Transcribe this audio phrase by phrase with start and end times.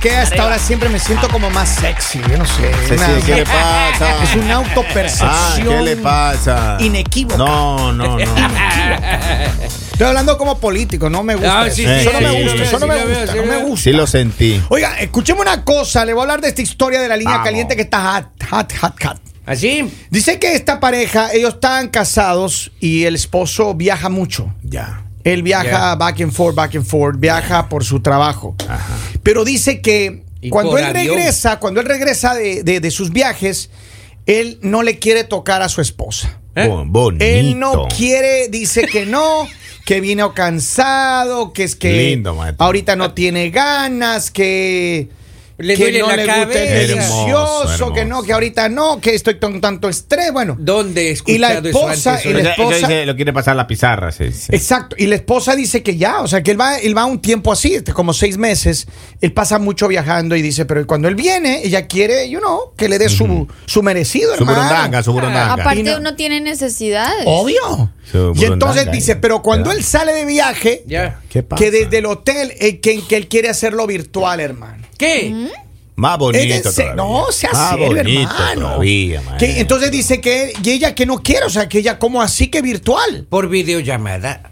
[0.00, 2.20] qué hasta ahora siempre me siento como más sexy.
[2.28, 2.70] Yo no sé.
[2.88, 4.22] Sí, una- sí, ¿Qué le pasa?
[4.24, 6.76] Es una Ah, autopercepción ¿Qué le pasa?
[6.80, 7.36] inequívoca.
[7.36, 8.18] No, no, no.
[9.92, 11.60] Estoy hablando como político, no me gusta.
[11.62, 11.76] Ah, eso.
[11.76, 13.62] sí, sí, eso no sí, me gusta, eso no me gusta, sí, no lo me
[13.64, 13.84] gusta.
[13.84, 14.62] Sí lo sentí.
[14.70, 17.46] Oiga, escuchemos una cosa, le voy a hablar de esta historia de la línea Vamos.
[17.48, 19.20] caliente que está hot, hot, hot, hot.
[19.46, 19.90] ¿Así?
[20.10, 24.54] Dice que esta pareja, ellos están casados y el esposo viaja mucho.
[24.62, 25.02] Ya.
[25.24, 28.54] Él viaja back and forth, back and forth, viaja por su trabajo.
[28.68, 28.96] Ajá.
[29.22, 31.16] Pero dice que cuando él avión.
[31.16, 33.70] regresa, cuando él regresa de, de- de sus viajes,
[34.26, 36.38] él no le quiere tocar a su esposa.
[36.54, 36.68] ¿Eh?
[36.86, 37.24] Bonito.
[37.24, 39.46] Él no quiere, dice que no,
[39.84, 45.08] que vino cansado, que es que Lindo, ahorita no tiene ganas, que,
[45.60, 46.60] Le que duele no la le gusta el cabeza.
[46.92, 50.56] delicioso, Hermoso, que no, que ahorita no, que estoy con tanto estrés, bueno.
[50.58, 52.26] ¿Dónde he Y la eso esposa- antes?
[52.26, 54.10] y la esposa- dice, lo quiere pasar la pizarra.
[54.12, 54.48] sí, sí.
[54.50, 57.20] Exacto, y la esposa dice que ya, o sea, que él va, él va un
[57.20, 58.86] tiempo así, este, como seis meses,
[59.20, 62.88] él pasa mucho viajando y dice, pero cuando él viene, ella quiere, you know, que
[62.88, 64.58] le dé su, su merecido, Su hermano.
[64.62, 65.52] burundanga, su burundanga.
[65.54, 67.24] Aparte no- uno tiene necesidades.
[67.26, 67.90] Obvio.
[68.10, 71.20] Su Y entonces dice, pero cuando él sale de viaje, Ya.
[71.28, 71.62] ¿Qué pasa?
[71.62, 74.79] que desde el hotel, eh, que, que él quiere hacerlo virtual, hermano.
[75.00, 75.48] ¿Qué?
[75.96, 76.94] Más bonito todavía.
[76.94, 78.60] no, serio, bonito hermano.
[78.60, 79.38] todavía, maestro.
[79.38, 82.48] Que, entonces dice que y ella que no quiere, o sea, que ella como así
[82.48, 83.26] que virtual.
[83.28, 84.50] Por videollamada.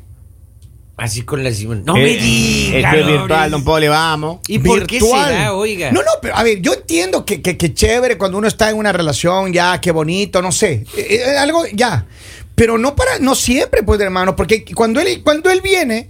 [0.97, 1.61] Así con las...
[1.63, 2.79] No Eh, me diga.
[2.91, 4.41] Esto es virtual, don Poli, vamos.
[4.49, 5.29] ¿Y por qué virtual.
[5.29, 5.93] será, oiga?
[5.93, 8.77] No, no, pero a ver, yo entiendo que, que, que chévere cuando uno está en
[8.77, 10.85] una relación, ya, qué bonito, no sé.
[10.97, 12.07] eh, eh, algo, ya.
[12.55, 16.09] Pero no para, no siempre, pues, hermano, porque cuando él, cuando él viene,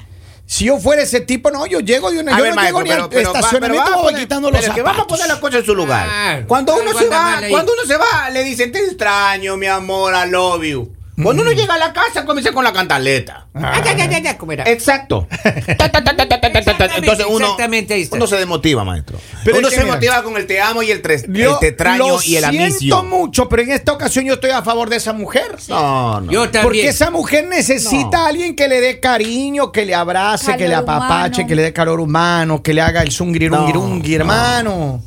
[0.50, 2.80] si yo fuera ese tipo, no, yo llego de una, A yo ver, no maestro,
[2.82, 5.28] llego ni al estacionamiento, vamos a voy poner- quitando los pero que vamos a poner
[5.28, 6.08] las cosas en su lugar.
[6.10, 10.14] Ah, cuando uno se va, cuando uno se va, le dicen te extraño, mi amor,
[10.14, 10.90] I love you.
[11.22, 13.46] Cuando uno llega a la casa, comienza con la cantaleta.
[13.54, 14.64] Ah, ya, ya, ya, ya, ¿cómo era?
[14.70, 15.26] Exacto.
[15.76, 16.12] Ta, ta, ta.
[16.96, 18.16] Entonces uno, Exactamente, ahí está.
[18.16, 19.18] uno se desmotiva, maestro.
[19.44, 21.54] Pero uno es que se mira, motiva con el te amo y el, tres, Yo
[21.54, 23.02] el te extraño lo y el siento amicio.
[23.04, 25.56] mucho, pero en esta ocasión yo estoy a favor de esa mujer.
[25.68, 26.30] No, no.
[26.30, 26.62] Yo también.
[26.64, 28.24] Porque esa mujer necesita No.
[28.24, 31.48] a alguien que le dé cariño, que le abrace, que le apapache, humano.
[31.48, 35.02] que le dé calor humano, que le haga el zungirungirungi, No, hermano.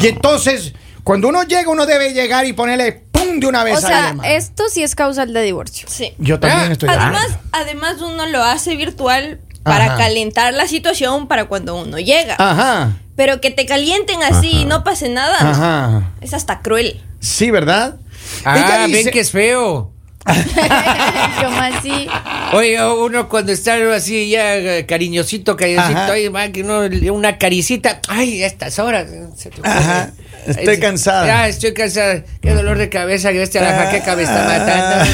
[0.00, 3.04] Y entonces, cuando uno llega, uno debe llegar y ponerle
[3.38, 5.88] pum de una vez O sea, esto sí es causal de divorcio.
[5.90, 6.12] Sí.
[6.18, 7.18] Yo también Ah, estoy de acuerdo.
[7.18, 9.96] Además, además uno lo hace virtual para Ajá.
[9.98, 12.36] calentar la situación para cuando uno llega.
[12.38, 16.12] Ajá, Pero que te calienten así y no pase nada, ajá.
[16.20, 17.02] es hasta cruel.
[17.20, 17.96] Sí, ¿verdad?
[18.44, 19.92] Ah, dice- ven que es feo.
[21.42, 22.08] Como así.
[22.52, 28.00] Oiga, uno cuando está así ya eh, cariñosito, cariñosito, ahí va, que uno, una caricita.
[28.08, 29.06] Ay, a estas horas.
[29.36, 29.60] se te.
[29.62, 30.12] Ajá,
[30.46, 31.26] estoy Ay, cansada.
[31.26, 32.24] Ya, estoy cansada.
[32.40, 35.12] Qué dolor de cabeza, que esta la jaqueca me está matando.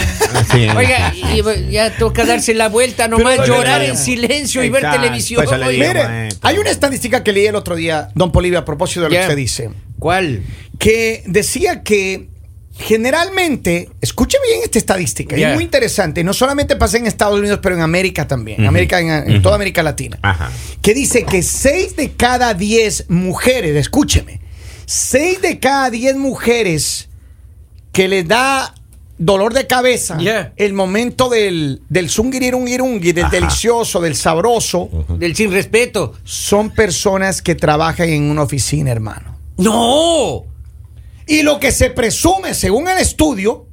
[0.52, 0.68] Sí.
[0.76, 5.02] Oiga, y, ya toca darse la vuelta nomás, Pero- llorar en silencio y ver Exacto,
[5.02, 5.46] televisión.
[5.46, 5.66] digo.
[5.70, 6.48] Mire, maestro.
[6.48, 9.20] hay una estadística que leí el otro día, don Polivio, a propósito de lo que
[9.20, 9.70] usted dice.
[9.98, 10.42] ¿Cuál?
[10.78, 12.28] que decía que
[12.76, 17.74] generalmente, escuche bien esta estadística, es muy interesante, no solamente pasa en Estados Unidos, pero
[17.76, 20.50] en América también, en América, en, en toda América Latina, Ajá.
[20.82, 24.40] que dice que 6 de cada 10 mujeres, escúcheme,
[24.86, 27.08] 6 de cada 10 mujeres
[27.92, 28.74] que les da
[29.16, 30.18] dolor de cabeza,
[30.56, 33.34] el momento del, del zungirirungirungi, del Ajá.
[33.36, 36.14] delicioso, del sabroso, Del sin respeto.
[36.24, 39.38] son personas que trabajan en una oficina, hermano.
[39.56, 40.44] ¡No!
[41.26, 43.68] Y lo que se presume, según el estudio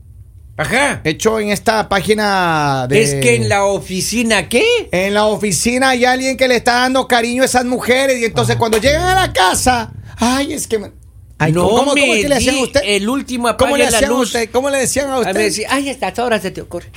[0.57, 1.01] Ajá.
[1.03, 3.01] hecho en esta página de...
[3.01, 4.89] Es que en la oficina, ¿qué?
[4.91, 8.55] En la oficina hay alguien que le está dando cariño a esas mujeres y entonces
[8.57, 10.91] cuando llegan a la casa, ay, es que...
[11.41, 12.81] me- Ay, no ¿cómo, me cómo es que le hacían a di- usted?
[12.85, 14.27] El último ¿Cómo le la hacían a luz.
[14.27, 14.49] usted?
[14.51, 15.35] ¿Cómo le decían a A usted?
[15.35, 16.87] mí decía, ay, a estas horas se te ocurre.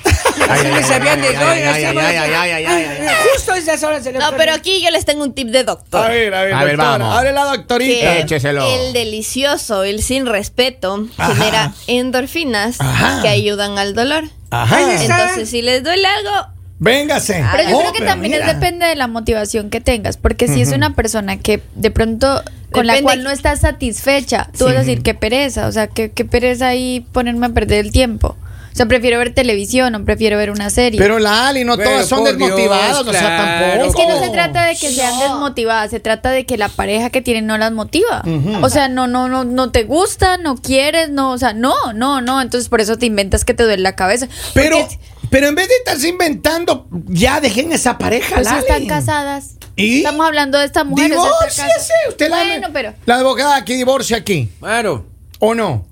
[0.49, 3.15] Así me sabían de ay, ay, esa ay, hora- ay, ay, ay, ay, ay, ay.
[3.33, 4.39] Justo a esas horas se le No, ocurre.
[4.39, 6.05] pero aquí yo les tengo un tip de doctor.
[6.05, 7.17] A ver, a ver, A ver, vamos.
[7.17, 8.15] Abre la doctorita.
[8.17, 8.67] que Écheselo.
[8.67, 13.23] el delicioso, el sin respeto, genera endorfinas Ajá.
[13.23, 14.25] que ayudan al dolor.
[14.51, 14.95] Ajá.
[15.03, 17.43] Entonces, si les duele algo, Véngase.
[17.53, 20.49] Pero yo Oh, creo que pero también es depende de la motivación que tengas, porque
[20.49, 22.43] si es una persona que de pronto
[22.75, 26.11] con la cual no estás satisfecha, tú vas a decir qué pereza, o sea, qué,
[26.13, 28.37] qué pereza ahí ponerme a perder el tiempo.
[28.73, 30.99] O sea, prefiero ver televisión o prefiero ver una serie.
[30.99, 33.67] Pero la Ali, no Pero todas son desmotivadas, Dios, o sea, claro.
[33.71, 33.89] tampoco.
[33.89, 35.23] es que no se trata de que sean No.
[35.23, 38.25] desmotivadas, se trata de que la pareja que tienen no las motiva.
[38.63, 42.21] O sea, no, no, no, no te gusta, no quieres, no, o sea, no, no,
[42.21, 42.43] no.
[42.43, 44.27] Entonces por eso te inventas que te duele la cabeza.
[44.55, 44.99] Pero, Porque,
[45.31, 48.59] pero en vez de estarse inventando, ya dejen esa pareja, pues, Lali.
[48.59, 49.51] están casadas.
[49.77, 49.99] ¿Y?
[49.99, 51.11] Estamos hablando de esta mujer.
[51.11, 51.63] está Divórciese.
[51.63, 52.09] casada.
[52.09, 52.95] Usted la- Bueno, pero.
[53.07, 55.07] La abogada que divorcia aquí, Claro.
[55.41, 55.87] ¿o no?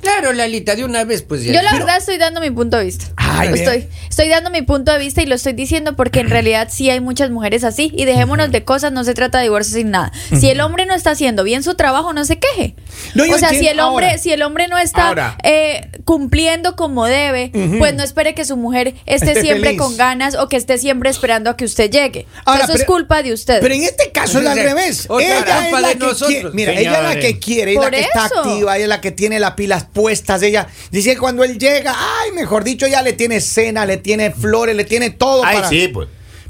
[0.00, 1.52] Claro, Lalita, de una vez, pues ya.
[1.54, 3.06] Yo la verdad estoy dando mi punto de vista.
[3.38, 6.68] Ay, estoy, estoy dando mi punto de vista y lo estoy diciendo porque en realidad
[6.70, 7.92] sí hay muchas mujeres así.
[7.96, 10.12] Y dejémonos de cosas, no se trata de divorcio sin nada.
[10.38, 12.74] Si el hombre no está haciendo bien su trabajo, no se queje.
[13.14, 14.18] No, o sea, si el hombre, ahora.
[14.18, 18.94] si el hombre no está eh, cumpliendo como debe, pues no espere que su mujer
[19.06, 19.80] esté, Esté siempre feliz.
[19.80, 22.26] con ganas o que esté siempre esperando a que usted llegue.
[22.44, 23.60] Ahora, Eso es culpa de usted.
[23.60, 25.06] Pero en este caso es al revés.
[25.08, 26.50] otra Ella culpa es la de que nosotros, quiere.
[26.52, 28.40] Mira, ella es la que quiere, ella es la que está eso.
[28.40, 30.42] activa, ella es la que tiene las pilas puestas.
[30.42, 34.30] Ella dice que cuando él llega, ay, mejor dicho, ya le tiene cena, le tiene
[34.30, 35.42] flores, le tiene todo.
[35.44, 36.08] Ay, para- sí, pues.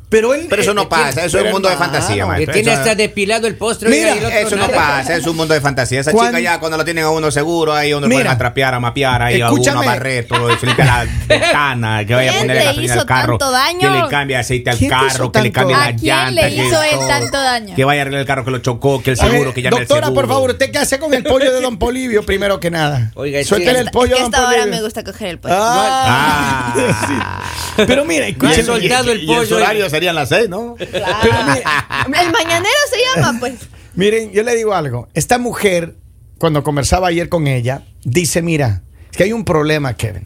[0.09, 0.47] Pero él.
[0.49, 2.55] Pero eso no eh, pasa, eso es un mundo de fantasía, Que maestro.
[2.55, 3.89] tiene Eso- hasta depilado el postre.
[3.91, 4.77] Mira, y el otro Eso no nada.
[4.99, 6.01] pasa, es un mundo de fantasía.
[6.01, 8.17] Esa Cuando- chica ya cuando lo tienen a uno seguro, ahí uno Mira.
[8.21, 12.15] pueden a trapear, a mapear, ahí a uno a barrer todo, limpia la ventana, que
[12.15, 13.81] vaya a ¿Quién ponerle gasolina al carro, tanto daño?
[13.81, 16.03] que le cambie aceite al ¿Quién te hizo carro, que le cambie la ¿A quién
[16.17, 17.09] llanta, le que hizo él todo.
[17.09, 17.75] tanto daño?
[17.75, 19.77] Que vaya a arreglar el carro que lo chocó, que el A seguro, que llame
[19.79, 22.71] al doctora, por favor, ¿usted qué hace con el pollo de Don Polivio primero que
[22.71, 23.11] nada?
[23.15, 24.77] Oiga, Suéltele que- el pollo que a a Don esta hora Polibio.
[24.77, 25.55] me gusta coger el pollo.
[25.59, 27.43] Ah, Ah.
[27.87, 28.63] Pero mira, No escúcheme.
[28.65, 29.47] soltado el pollo.
[29.97, 30.77] Serían las seis, ¿no?
[30.79, 33.55] El mañanero se llama, pues.
[33.95, 35.09] Miren, yo le digo algo.
[35.15, 35.97] Esta mujer,
[36.39, 40.25] cuando conversaba ayer con ella, dice, mira, es que hay un problema, Kevin.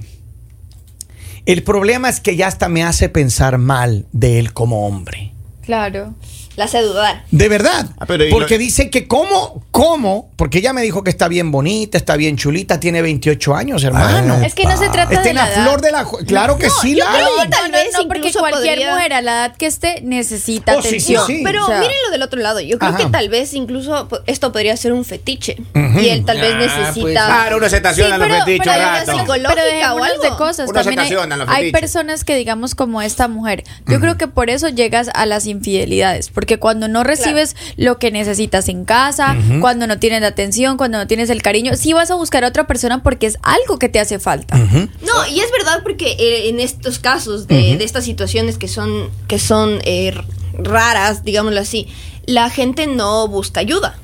[1.46, 5.32] El problema es que ya hasta me hace pensar mal de él como hombre.
[5.62, 6.14] Claro.
[6.60, 7.24] La hace dudar.
[7.30, 7.86] De verdad.
[7.98, 11.96] Ah, pero porque dice que cómo, cómo, porque ella me dijo que está bien bonita,
[11.96, 14.34] está bien chulita, tiene 28 años, hermano.
[14.40, 14.46] Ah.
[14.46, 15.62] Es que no se trata Está de en la la edad.
[15.64, 16.06] flor de la...
[16.26, 17.16] Claro que sí, yo Lali.
[17.16, 19.64] creo que No, tal no, vez no, porque cualquier podría- mujer a la edad que
[19.66, 21.26] esté necesita Oh, sí, sí, atención.
[21.26, 21.40] sí.
[21.44, 22.60] Pero O sea, mírenlo del otro lado.
[22.60, 22.98] Yo creo Ajá.
[22.98, 25.56] que tal vez incluso esto podría ser un fetiche.
[25.74, 27.00] Y él tal vez Ah, necesita.
[27.00, 29.24] pues, Claro, uno se estaciona en los fetiches pero hay rato.
[29.54, 30.22] pero o algo.
[30.22, 30.68] de cosas.
[30.68, 33.64] Se También hay, en los hay personas que digamos como esta mujer.
[33.86, 38.10] Yo creo que por eso llegas a las infidelidades, porque cuando no recibes lo que
[38.10, 42.10] necesitas en casa, cuando no tienes la atención, cuando no tienes el cariño, sí vas
[42.10, 44.56] a buscar a otra persona porque es algo que te hace falta.
[44.56, 49.10] No, y es verdad porque eh, en estos casos de, de estas situaciones que son,
[49.28, 50.14] que son eh,
[50.54, 51.88] raras, digámoslo así,
[52.26, 53.98] la gente no busca ayuda.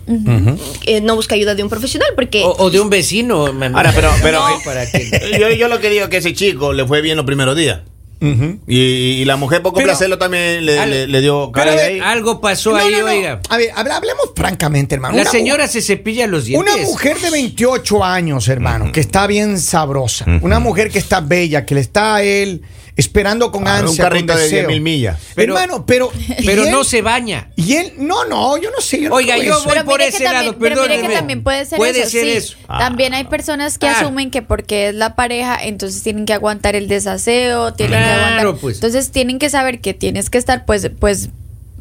[0.87, 2.43] Eh, no busca ayuda de un profesional porque...
[2.45, 3.47] O, o de un vecino.
[3.47, 4.59] Ahora, pero, pero No,
[4.91, 7.57] que- yo, yo lo que digo es que ese chico le fue bien los primeros
[7.57, 7.81] días.
[8.21, 11.81] Y, y la mujer, por Pero- complacerlo, también le, Al- le- le dio cara ver,
[11.93, 12.01] ahí.
[12.01, 13.07] Algo pasó No, ahí, no, no.
[13.07, 13.41] oiga.
[13.49, 15.15] A ver, hable- hablemos francamente, hermano.
[15.17, 16.75] La Una señora se cepilla los dientes.
[16.75, 20.25] Una mujer de 28 años, hermano, que está bien sabrosa.
[20.43, 22.63] Una mujer que está bella, que le está a él
[22.97, 24.69] esperando con Ah, un ansia, carrito con de deseo.
[24.71, 25.19] 10.000 millas.
[25.35, 26.11] Pero- hermano, pero...
[26.39, 26.71] ¿y Pero él?
[26.71, 27.51] no se baña.
[27.57, 29.03] Y él, no, no, yo no sé.
[29.03, 29.65] Yo no Oiga, yo eso.
[29.65, 32.11] voy Pero por ese también, lado, pero mire que también puede ser Puede eso.
[32.11, 32.31] ser sí.
[32.33, 32.57] eso.
[32.67, 34.01] También hay personas que Ah.
[34.01, 38.25] asumen que porque es la pareja, entonces tienen que aguantar el desaseo, tienen que Claro,
[38.25, 38.61] aguantar.
[38.61, 38.77] pues.
[38.77, 41.29] Entonces tienen que saber que tienes que estar, pues, pues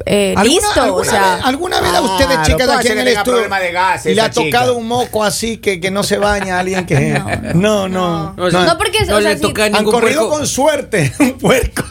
[0.04, 0.82] eh, ¿Alguna- listo.
[0.82, 4.14] alguna o sea, vez, alguna vez a Claro, ustedes, chicas, aquí en el estudio, de
[4.14, 4.44] le ha chica.
[4.58, 7.18] tocado un moco así que, que no se baña alguien que...
[7.54, 8.34] No, no.
[8.34, 8.50] No, no.
[8.50, 8.56] sí.
[8.66, 10.36] No, porque, no o sea, le sí, toca Han ningún corrido puerco.
[10.38, 11.82] con suerte, un puerco.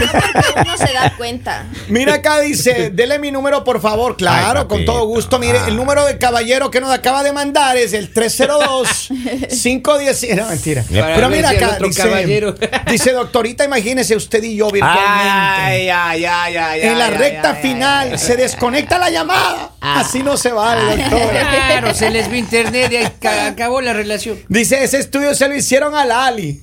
[0.00, 1.66] Porque uno se da cuenta.
[1.88, 4.16] Mira acá dice, dele mi número por favor.
[4.16, 5.38] Claro, Ay, con todo gusto.
[5.38, 10.34] Mire, el número del caballero que nos acaba de mandar es el 302-510.
[10.36, 10.82] No, mentira.
[10.82, 12.54] Para Pero mira el acá, dice, caballero.
[12.90, 15.08] dice, doctorita, imagínese usted y yo virtualmente.
[15.08, 19.70] Ay, ay, ay, ay, en la ay, recta ay, final ay, se desconecta la llamada.
[19.80, 21.50] Así no se vale, doctora.
[21.66, 24.38] Claro, se les vi internet y acabó la relación.
[24.48, 26.62] Dice, ese estudio se lo hicieron a Lali.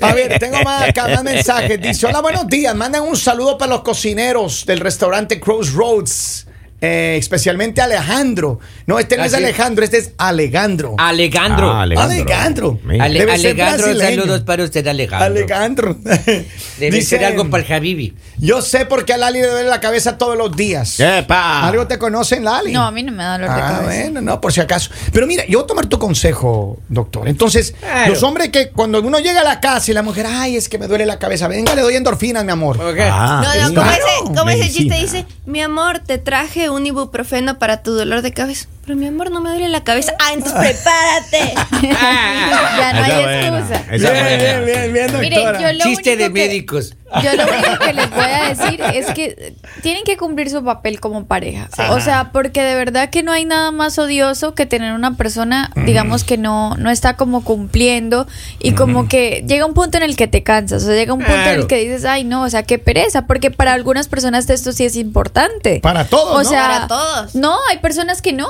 [0.00, 1.80] A ver, tengo más acá, más mensajes.
[1.80, 2.74] Dice, hola, buenos días.
[2.74, 6.46] Mandan un saludo para los cocineros del restaurante Crossroads.
[6.82, 8.58] Eh, especialmente Alejandro.
[8.86, 9.38] No, este no ¿Ah, es sí?
[9.38, 10.94] Alejandro, este es Alejandro.
[10.98, 11.70] Alejandro.
[11.72, 12.78] Ah, Alejandro.
[12.84, 13.04] Mira.
[13.04, 14.20] Ale- Debe ser Alejandro, brasileño.
[14.22, 15.26] saludos para usted, Alejandro.
[15.26, 15.96] Alejandro.
[16.02, 18.14] Debe Dice, ser algo para el Habibi.
[18.38, 20.98] Yo sé por qué a Lali le duele la cabeza todos los días.
[20.98, 21.68] ¡Epa!
[21.68, 22.72] ¿Algo te conocen, Lali?
[22.72, 24.02] no, a mí no me da dolor de Ah, cabeza.
[24.02, 24.90] bueno, no, por si acaso.
[25.12, 27.28] Pero mira, yo voy a tomar tu consejo, doctor.
[27.28, 28.12] Entonces, Claro.
[28.12, 30.78] los hombres que cuando uno llega a la casa y la mujer, ay, es que
[30.78, 32.80] me duele la cabeza, venga, le doy endorfinas, mi amor.
[32.82, 32.98] Ok.
[33.02, 34.04] Ah, No, es no, como claro.
[34.26, 38.32] ese, como ese chiste dice, mi amor, te traje un ibuprofeno para tu dolor de
[38.32, 38.68] cabeza.
[38.84, 40.12] Pero mi amor, no me duele la cabeza.
[40.18, 41.54] Ah, entonces prepárate.
[41.88, 43.84] ya no hay buena, excusa.
[43.90, 45.60] Bien, bien, bien, Mire, doctora.
[45.60, 46.94] yo lo Chiste de que- médicos.
[47.22, 50.98] Yo lo único que les voy a decir es que tienen que cumplir su papel
[50.98, 51.68] como pareja.
[51.90, 55.70] O sea, porque de verdad que no hay nada más odioso que tener una persona,
[55.76, 58.26] digamos, que no, no está como cumpliendo
[58.60, 60.82] y como que llega un punto en el que te cansas.
[60.84, 63.26] O sea, llega un punto en el que dices, ay, no, o sea, qué pereza.
[63.26, 65.80] Porque para algunas personas esto sí es importante.
[65.82, 66.48] Para todos, O ¿no?
[66.48, 67.34] sea, Para todos.
[67.34, 68.48] No, hay personas que no.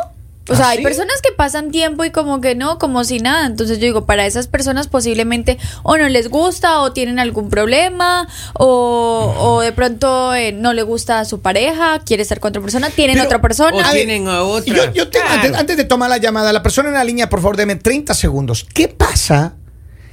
[0.48, 0.82] O sea, ¿Ah, hay sí?
[0.84, 3.46] personas que pasan tiempo y como que no, como si nada.
[3.46, 8.26] Entonces yo digo, para esas personas posiblemente o no les gusta o tienen algún problema
[8.54, 12.60] o, o de pronto eh, no le gusta a su pareja, quiere estar con otra
[12.62, 13.76] persona, tienen Pero- otra persona.
[13.76, 14.74] O A ver, tienen a otra.
[14.74, 15.42] Yo, yo tengo- Claro.
[15.42, 18.12] antes, antes de tomar la llamada, la persona en la línea, por favor, deme 30
[18.14, 18.66] segundos.
[18.74, 19.54] ¿Qué pasa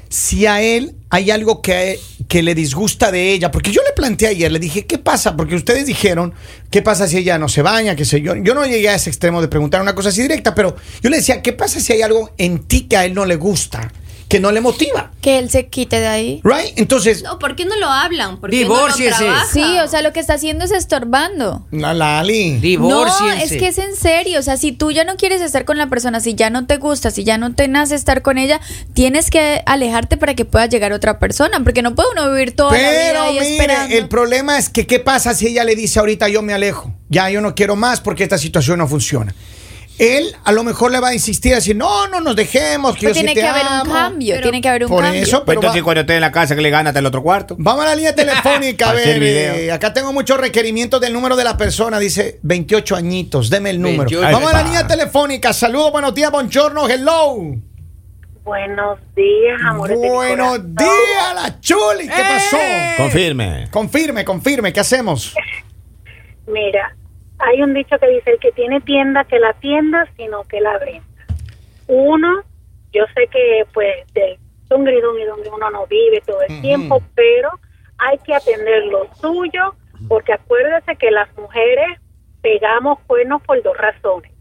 [0.09, 3.51] si a él hay algo que, que le disgusta de ella?
[3.51, 5.35] Porque yo le planteé ayer, le dije, ¿qué pasa?
[5.35, 6.33] Porque ustedes dijeron,
[6.69, 7.95] ¿qué pasa si ella no se baña?
[7.95, 8.35] qué sé yo.
[8.35, 11.17] Yo no llegué a ese extremo de preguntar una cosa así directa, pero yo le
[11.17, 13.91] decía, ¿qué pasa si hay algo en ti que a él no le gusta?
[14.29, 15.11] Que no le motiva.
[15.21, 16.41] Que él se quite de ahí.
[16.43, 16.73] ¿Right?
[16.77, 18.39] Entonces, No, ¿por qué no lo hablan?
[18.39, 19.25] ¿Por qué no lo Divórciese.
[19.51, 21.65] Sí, o sea, lo que está haciendo es estorbando.
[21.71, 22.51] la Lali.
[22.51, 23.43] No, Divórciense.
[23.43, 24.39] es que es en serio.
[24.39, 26.77] O sea, si tú ya no quieres estar con la persona, si ya no te
[26.77, 28.61] gusta, si ya no te nace estar con ella,
[28.93, 31.63] tienes que alejarte para que pueda llegar otra persona.
[31.63, 33.95] Porque no puede uno vivir toda la vida Pero ahí mire, esperando.
[33.95, 37.29] el problema es que qué pasa si ella le dice ahorita yo me alejo, ya
[37.31, 39.33] yo no quiero más porque esta situación no funciona.
[39.99, 43.01] Él a lo mejor le va a insistir a decir no, no nos dejemos, que
[43.01, 43.83] Pero yo sí tiene te que haber amo".
[43.91, 45.21] un cambio, Pero- tiene que haber un Por cambio.
[45.21, 47.05] eso, Pues pero entonces va- cuando esté en la casa que le gana hasta el
[47.05, 47.55] otro cuarto.
[47.59, 49.19] Vamos a la línea telefónica, a ver.
[49.19, 49.53] video.
[49.55, 51.99] eh, acá tengo muchos requerimientos del número de la persona.
[51.99, 53.49] Dice 28 añitos.
[53.49, 54.03] Deme el número.
[54.09, 54.31] 28.
[54.31, 55.51] Vamos a la línea telefónica.
[55.53, 57.35] Saludos, buenos días, buongiorno, hello.
[58.43, 62.07] Buenos días, amores de mi Buenos días, la chuli.
[62.07, 62.57] ¿Qué pasó?
[62.97, 63.67] Confirme.
[63.69, 64.73] Confirme, confirme.
[64.73, 65.35] ¿Qué hacemos?
[66.47, 66.95] Mira,
[67.39, 70.77] hay un dicho que dice, el que tiene tienda, que la tienda, sino que la
[70.77, 71.03] venda.
[71.87, 72.43] Uno,
[72.91, 74.37] yo sé que pues del
[74.69, 77.49] dungri-dungri donde uno no vive todo el tiempo, pero
[77.97, 79.75] hay que atender lo suyo,
[80.07, 81.99] porque acuérdese que las mujeres
[82.41, 84.31] pegamos cuernos por dos razones.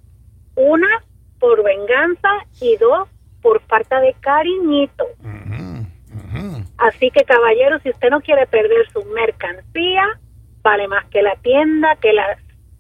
[0.55, 0.89] Una,
[1.39, 2.29] por venganza
[2.61, 3.09] y dos,
[3.41, 5.05] por falta de cariñito.
[6.79, 10.21] Así que caballero, si usted no quiere perder su mercancía,
[10.63, 12.39] vale más que la tienda, que la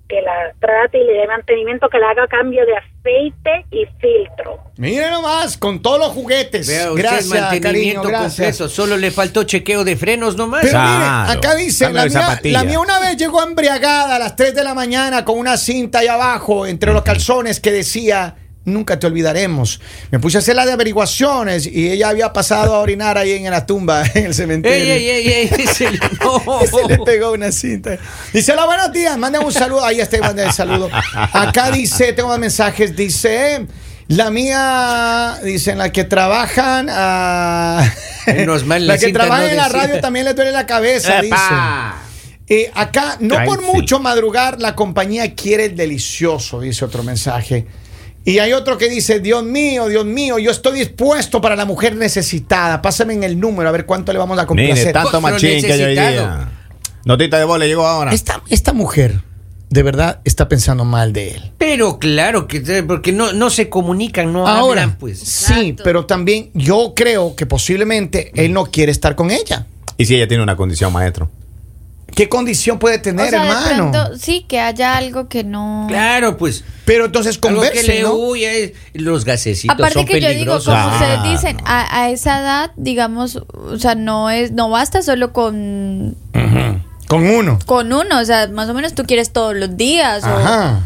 [0.08, 4.58] que la trate y le dé mantenimiento, que le haga cambio de aceite y filtro.
[4.78, 6.66] Mire nomás, con todos los juguetes.
[6.66, 8.56] Vea usted gracias, cariño, mantenimiento gracias.
[8.58, 8.68] completo.
[8.68, 10.62] Solo le faltó chequeo de frenos nomás.
[10.62, 11.32] Pero mire, Claro.
[11.32, 14.74] acá dice, la mía, la mía una vez llegó embriagada a las 3 de la
[14.74, 18.34] mañana con una cinta ahí abajo entre los calzones que decía,
[18.68, 19.80] nunca te olvidaremos.
[20.10, 23.50] Me puse a hacer las de averiguaciones y ella había pasado a orinar ahí en
[23.50, 24.94] la tumba, en el cementerio.
[24.94, 26.60] ey, ey, ey, ey, no.
[26.66, 27.98] Se le pegó una cinta.
[28.32, 29.84] Dice, hola, buenos días, manden un saludo.
[29.84, 30.88] Ahí está, manden el saludo.
[31.32, 33.66] Acá dice, tengo más mensajes, dice...
[34.08, 37.86] La mía, dicen, la que trabajan, ah,
[38.26, 41.20] Menos mal, la, la que trabaja no en la radio también le duele la cabeza,
[41.20, 41.34] dice.
[41.34, 42.08] ¡Epa!
[42.48, 43.66] Eh, acá, no Ay, por sí.
[43.66, 47.66] mucho madrugar, la compañía quiere el delicioso, dice otro mensaje.
[48.24, 51.96] Y hay otro que dice, Dios mío, Dios mío, yo estoy dispuesto para la mujer
[51.96, 52.82] necesitada.
[52.82, 54.92] Pásame en el número a ver cuánto le vamos a Mire, complacer.
[54.92, 56.36] tanto machín que hay hoy necesitado.
[56.36, 56.48] día.
[57.04, 58.12] Notita de voz le llegó ahora.
[58.12, 59.22] Esta, esta mujer,
[59.70, 61.52] de verdad, está pensando mal de él.
[61.56, 65.18] Pero claro que porque no, no se comunican, no Ahora, hablan, pues.
[65.20, 65.82] sí, Exacto.
[65.84, 69.64] pero también yo creo que posiblemente él no quiere estar con ella.
[69.96, 71.30] Y si ella tiene una condición, maestro.
[72.14, 73.90] ¿Qué condición puede o tener, sea, de hermano?
[73.92, 75.86] pronto, sí, que haya algo que no.
[75.88, 76.64] Claro, pues.
[76.84, 78.04] Pero entonces Algo que conversen, le
[78.44, 80.74] es los gasecitos Aparte son que yo digo, peligrosos.
[80.74, 80.98] como Ah.
[81.22, 86.16] ustedes dicen, a, a esa edad, digamos, o sea, no es, no basta solo con,
[87.06, 87.58] Con uno.
[87.66, 90.80] con uno, o sea, más o menos tú quieres todos los días, o, Ajá.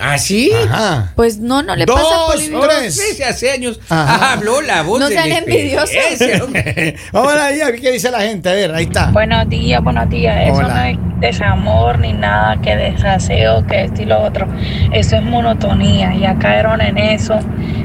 [0.00, 0.50] ¿Ah, sí?
[0.52, 1.12] Ajá.
[1.16, 2.96] pues no, no le Dos, pasa por tres.
[3.16, 4.32] Sí, hace años Ajá.
[4.34, 5.90] habló la voz No sean envidiosos.
[5.92, 6.96] experiencia, hombre.
[7.12, 8.48] Vamos ahí a ver qué dice la gente.
[8.48, 9.10] A ver, ahí está.
[9.10, 10.36] Buenos días, buenos días.
[10.44, 10.68] Eso Hola.
[10.74, 14.46] no es desamor ni nada que desaseo, que esto y lo otro.
[14.92, 16.14] Eso es monotonía.
[16.14, 17.38] Ya cayeron en eso.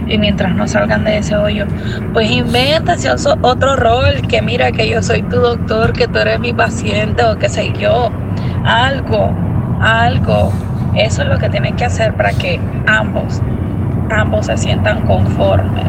[0.08, 1.66] Y mientras no salgan de ese hoyo,
[2.14, 3.10] pues invéntase
[3.42, 4.28] otro rol.
[4.28, 7.72] Que mira que yo soy tu doctor, que tú eres mi paciente o qué sé
[7.80, 8.12] yo.
[8.66, 9.36] Algo,
[9.82, 10.54] algo.
[10.98, 13.42] Eso es lo que tienen que hacer para que ambos,
[14.10, 15.86] ambos se sientan conformes.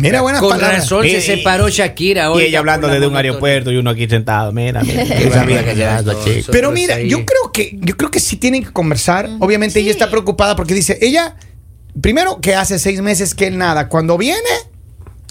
[0.00, 0.80] Mira, buenas Con palabras.
[0.80, 2.24] razón Y- se separó Shakira.
[2.24, 4.52] Y oiga, ella hablando desde un aeropuerto y uno aquí sentado.
[4.52, 5.04] Mira, mira.
[6.24, 6.44] Que.
[6.50, 9.28] Pero mira, yo creo que yo creo que sí tienen que conversar.
[9.40, 9.98] Obviamente ella Sí.
[9.98, 11.36] está preocupada porque dice, ella
[12.00, 14.38] primero que hace seis meses que él nada, cuando viene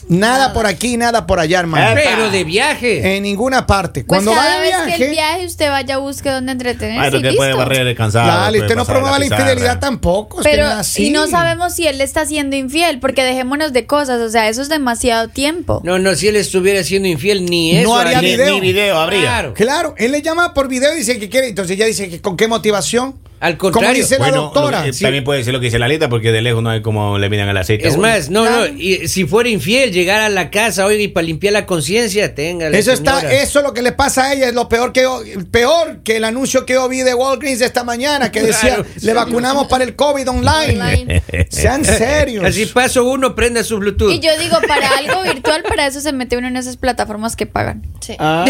[0.08, 1.96] nada, por aquí, nada por allá, hermano.
[1.96, 3.16] Pero de viaje.
[3.18, 4.04] En ninguna parte.
[4.04, 7.00] Pues Cuando va cada de vez que el viaje, viaje usted vaya busque donde entretenerse
[7.00, 8.28] Maestro, y que puede barrer el cansado.
[8.28, 10.40] dale, usted no promueva la infidelidad tampoco.
[10.42, 11.08] es que Pero así.
[11.08, 14.48] y no sabemos si él le está siendo infiel, porque dejémonos de cosas, o sea,
[14.50, 15.82] eso es demasiado tiempo.
[15.84, 17.90] No, no, si él estuviera siendo infiel, ni eso.
[17.90, 18.54] No haría Ni, video.
[18.56, 19.22] ni video habría.
[19.22, 19.54] Claro.
[19.54, 22.38] Claro, él le llama por video y dice que quiere, entonces ella dice que con
[22.38, 23.16] qué motivación.
[23.40, 24.02] Al Como contrario.
[24.02, 24.80] dice la Bueno, doctora.
[24.80, 25.04] lo que- Sí.
[25.04, 27.30] También puede ser lo que dice la lista, porque de lejos no hay como le
[27.30, 27.88] miran el aceite.
[27.88, 31.26] Es más, no, no, y si fuera infiel, llegar a la casa, oiga, y para
[31.26, 32.68] limpiar la conciencia, tenga.
[32.70, 35.06] Eso está, eso es lo que le pasa a ella, es lo peor que
[35.52, 39.14] peor que el anuncio que yo vi de Walgreens esta mañana, que decía, Claro, le
[39.14, 40.74] vacunamos para el COVID online.
[40.74, 41.24] Online.
[41.50, 42.44] Sean serios.
[42.44, 44.12] Así paso uno, prenda su Bluetooth.
[44.14, 47.46] Y yo digo, para algo virtual, para eso se mete uno en esas plataformas que
[47.46, 47.84] pagan.
[48.00, 48.16] Sí.
[48.20, 48.46] Ah.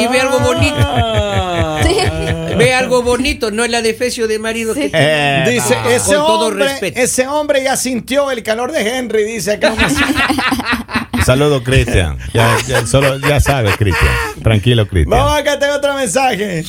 [0.00, 1.82] y ve algo bonito.
[1.82, 2.54] Sí.
[2.56, 5.88] Ve algo bonito, no es la defecio de marido que Eh, Dice, no.
[5.90, 7.00] ese Con todo hombre, respeto.
[7.00, 9.74] ese hombre ya sintió el calor de Henry, dice acá.
[11.24, 12.18] Saludos, Cristian.
[12.34, 14.12] Ya, ya, solo, ya sabes, Cristian.
[14.42, 15.18] Tranquilo, Cristian.
[15.18, 16.64] Vamos acá, tengo otro mensaje.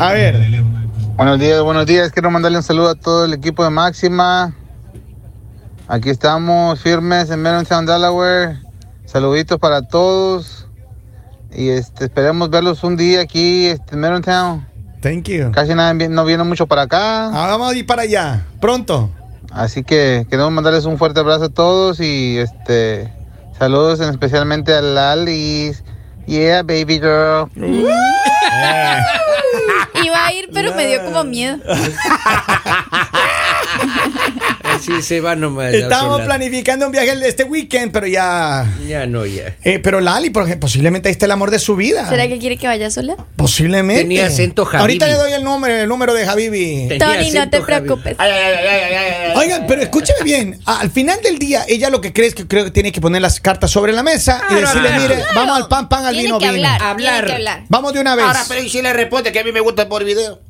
[0.00, 0.62] A ver.
[1.16, 2.10] Buenos días, buenos días.
[2.12, 4.54] Quiero mandarle un saludo a todo el equipo de Máxima.
[5.88, 8.58] Aquí estamos firmes en Merontown, Delaware.
[9.04, 10.66] Saluditos para todos.
[11.50, 14.67] Y este, esperemos verlos un día aquí este, en Merontown.
[15.00, 15.52] Thank you.
[15.52, 17.26] Casi nada, vi- no viene mucho para acá.
[17.28, 19.10] Ah, vamos a ir para allá, pronto.
[19.50, 23.12] Así que queremos mandarles un fuerte abrazo a todos y este
[23.58, 25.82] saludos en especialmente a Lalis.
[26.26, 27.48] Yeah, baby girl.
[30.04, 31.56] Iba a ir, pero me dio como miedo.
[34.78, 35.72] Así se va nomás.
[35.74, 36.24] sola.
[36.24, 38.66] planificando un viaje este weekend, pero ya.
[38.86, 39.56] Ya no, ya.
[39.64, 42.08] Eh, pero Lali, por ejemplo, posiblemente ahí está el amor de su vida.
[42.08, 43.16] ¿Será que quiere que vaya sola?
[43.36, 44.02] Posiblemente.
[44.02, 44.78] Tenía acento Habibi.
[44.80, 46.26] Ahorita le doy el número, el número de.
[46.26, 48.16] Tenía Tony, no te preocupes.
[48.18, 49.36] Ay, ay, ay, ay, ay, ay, ay.
[49.36, 50.58] Oigan, pero escúcheme bien.
[50.66, 53.22] Al final del día, ella lo que cree es que creo que tiene que poner
[53.22, 55.02] las cartas sobre la mesa y Claro, decirle, claro.
[55.02, 55.30] mire, Claro.
[55.34, 56.68] vamos al pan, pan, al Tiene vino, que vino.
[56.68, 57.12] hablar, Hablar.
[57.14, 57.62] Tiene que hablar.
[57.68, 58.24] Vamos de una vez.
[58.26, 60.40] Ahora, pero ¿y si le responde que a mí me gusta por video?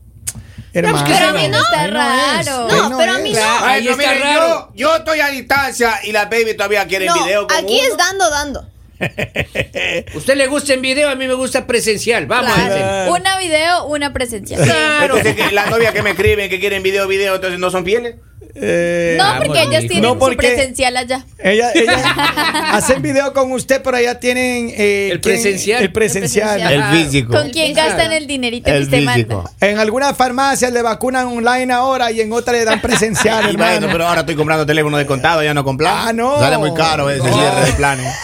[0.72, 1.04] Hermano.
[1.06, 1.60] Pero a mí no.
[1.60, 2.68] Está no raro.
[2.68, 3.40] No, pero a mí no.
[3.62, 4.72] Ay, no, está mire, raro.
[4.74, 7.88] Yo, yo estoy a distancia y la baby todavía quiere No, video con aquí uno.
[7.92, 8.68] es dando, dando.
[10.14, 12.26] Usted le gusta en video, a mí me gusta presencial.
[12.26, 12.52] Vamos.
[12.52, 13.14] Claro.
[13.14, 14.60] Una video, una presencial.
[15.02, 18.16] Entonces, que la novia que me escriben que quieren video, video, entonces no son fieles.
[18.60, 19.92] Eh, No, porque ellas hijo.
[19.92, 21.24] tienen No, su presencial allá.
[21.38, 21.94] Ella, ella
[22.72, 25.34] hacen video con usted, pero allá tienen eh, El ¿quién?
[25.34, 25.82] presencial.
[25.82, 26.60] El presencial.
[26.60, 26.94] El presencial.
[26.94, 27.32] El físico.
[27.34, 29.34] ¿Con quién gastan el dinerito que El usted físico.
[29.36, 29.50] manda?
[29.60, 33.88] En algunas farmacias le vacunan online ahora y en otras le dan presencial, bueno, hermano.
[33.92, 36.08] pero ahora estoy comprando teléfono de contado, ya no con plan.
[36.08, 36.38] Ah, no.
[36.38, 37.32] Sale muy caro ese No.
[37.36, 38.14] cierre de planes.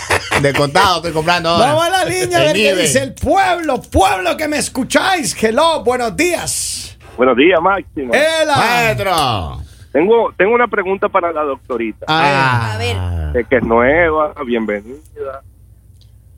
[0.42, 1.66] De contado estoy comprando ahora.
[1.74, 5.34] Vamos a la línea a El ver qué dice el pueblo, pueblo que me escucháis.
[5.40, 6.96] Hello, buenos días.
[7.16, 8.12] Buenos días, Máximo.
[8.12, 8.56] Ela.
[8.56, 9.62] Maestro.
[9.94, 12.04] Tengo, tengo una pregunta para la doctorita.
[12.08, 12.96] A A ver.
[13.32, 15.40] Sé que es nueva, bienvenida.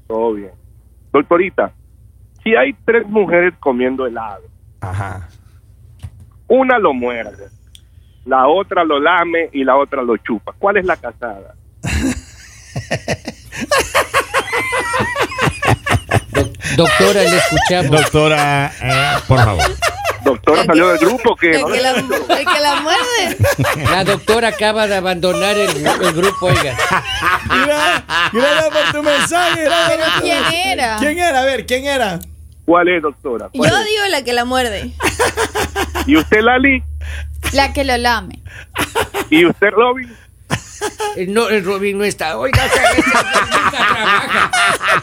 [0.06, 0.50] Todo bien.
[1.10, 1.72] Doctorita,
[2.44, 4.42] si hay tres mujeres comiendo helado.
[4.82, 5.26] Ajá.
[6.48, 7.48] una lo muerde,
[8.26, 10.52] la otra lo lame y la otra lo chupa.
[10.58, 11.54] ¿Cuál es la casada?
[16.34, 17.90] Doc- doctora, le escuchamos.
[18.02, 19.64] Doctora, eh, por favor.
[20.26, 22.04] Doctora salió del grupo que El que la, el
[22.46, 23.36] que la muerde.
[23.90, 26.76] La doctora acaba de abandonar el, el grupo, oiga.
[27.48, 29.64] Mira, gracias por tu mensaje.
[29.64, 30.72] gracias ¿Pero por tu quién mensaje.
[30.72, 30.96] era?
[30.98, 31.40] ¿Quién era?
[31.40, 32.18] A ver, ¿quién era?
[32.64, 33.46] ¿Cuál es, doctora?
[33.52, 33.84] Yo ¿Cuál es?
[33.84, 34.90] digo la que la muerde.
[36.06, 36.82] ¿Y usted, Lali?
[37.52, 38.40] La que lo lame.
[39.30, 40.12] ¿Y usted, Robin?
[41.16, 42.36] El, no, el Robin no está.
[42.38, 42.68] Oiga, o.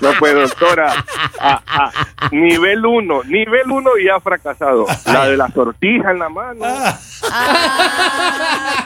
[0.02, 1.06] No, pues, doctora.
[1.40, 1.92] a- a-
[2.32, 4.86] nivel 1, nivel 1 y ha fracasado.
[5.06, 6.60] La de la sortija en la mano.
[6.64, 7.00] Ah,
[7.32, 8.86] Ah,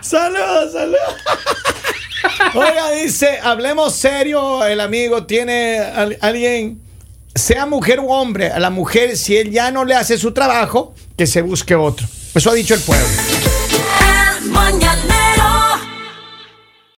[0.00, 1.14] Saludos, saludos.
[2.54, 6.80] Oiga, dice, hablemos serio, el amigo tiene al- alguien,
[7.34, 10.94] sea mujer u hombre, a la mujer, si él ya no le hace su trabajo,
[11.16, 12.06] que se busque otro.
[12.34, 13.06] Eso ha dicho el pueblo.
[14.40, 15.29] El mañanero